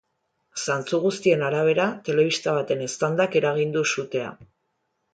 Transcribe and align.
Zantzu 0.63 0.99
guztien 1.03 1.43
arabera, 1.51 1.87
telebista 2.09 2.57
baten 2.59 2.83
eztandak 2.89 3.41
eragin 3.45 3.81
du 3.81 3.89
sutea. 3.97 4.37